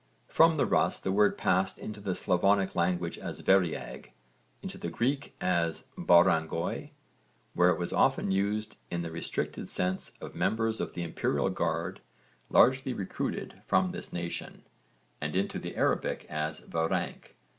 From 0.27 0.57
the 0.57 0.65
Russ 0.65 0.99
the 0.99 1.11
word 1.11 1.37
passed 1.37 1.77
into 1.77 2.01
the 2.01 2.15
Slavonic 2.15 2.73
language 2.75 3.19
as 3.19 3.43
variag, 3.43 4.07
into 4.63 4.79
the 4.79 4.89
Greek 4.89 5.35
as 5.39 5.85
barangoi 5.95 6.89
where 7.53 7.69
it 7.69 7.77
was 7.77 7.93
often 7.93 8.31
used 8.31 8.77
in 8.89 9.03
the 9.03 9.11
restricted 9.11 9.67
sense 9.69 10.13
of 10.19 10.33
members 10.33 10.81
of 10.81 10.95
the 10.95 11.03
imperial 11.03 11.51
guard 11.51 12.01
largely 12.49 12.93
recruited 12.93 13.61
from 13.63 13.89
this 13.89 14.11
nation, 14.11 14.63
and 15.21 15.35
into 15.35 15.59
the 15.59 15.75
Arabic 15.75 16.25
as 16.31 16.61
varank. 16.61 17.35